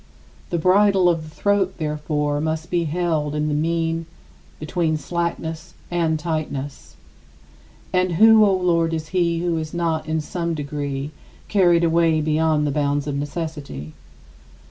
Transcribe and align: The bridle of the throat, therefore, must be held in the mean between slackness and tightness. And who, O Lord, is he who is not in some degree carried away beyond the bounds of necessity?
The 0.49 0.57
bridle 0.57 1.07
of 1.07 1.21
the 1.23 1.29
throat, 1.29 1.75
therefore, 1.77 2.41
must 2.41 2.71
be 2.71 2.85
held 2.85 3.35
in 3.35 3.49
the 3.49 3.53
mean 3.53 4.07
between 4.59 4.97
slackness 4.97 5.75
and 5.91 6.17
tightness. 6.17 6.95
And 7.93 8.13
who, 8.13 8.43
O 8.43 8.51
Lord, 8.51 8.95
is 8.95 9.09
he 9.09 9.41
who 9.41 9.59
is 9.59 9.75
not 9.75 10.07
in 10.07 10.19
some 10.19 10.55
degree 10.55 11.11
carried 11.49 11.83
away 11.83 12.19
beyond 12.19 12.65
the 12.65 12.71
bounds 12.71 13.05
of 13.05 13.13
necessity? 13.15 13.93